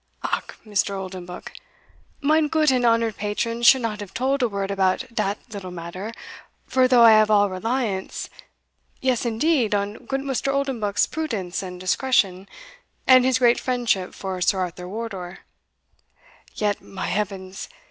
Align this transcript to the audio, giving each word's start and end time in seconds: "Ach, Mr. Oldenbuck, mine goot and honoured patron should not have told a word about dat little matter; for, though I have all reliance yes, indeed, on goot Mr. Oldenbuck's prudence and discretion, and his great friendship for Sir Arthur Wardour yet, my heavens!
"Ach, 0.23 0.47
Mr. 0.65 0.95
Oldenbuck, 0.97 1.51
mine 2.21 2.47
goot 2.47 2.71
and 2.71 2.83
honoured 2.83 3.17
patron 3.17 3.61
should 3.61 3.83
not 3.83 3.99
have 3.99 4.15
told 4.15 4.41
a 4.41 4.49
word 4.49 4.71
about 4.71 5.05
dat 5.13 5.37
little 5.51 5.69
matter; 5.69 6.11
for, 6.65 6.87
though 6.87 7.03
I 7.03 7.11
have 7.11 7.29
all 7.29 7.51
reliance 7.51 8.27
yes, 8.99 9.27
indeed, 9.27 9.75
on 9.75 10.07
goot 10.07 10.21
Mr. 10.21 10.51
Oldenbuck's 10.51 11.05
prudence 11.05 11.61
and 11.61 11.79
discretion, 11.79 12.49
and 13.05 13.23
his 13.25 13.37
great 13.37 13.59
friendship 13.59 14.15
for 14.15 14.41
Sir 14.41 14.61
Arthur 14.61 14.89
Wardour 14.89 15.41
yet, 16.55 16.81
my 16.81 17.05
heavens! 17.05 17.69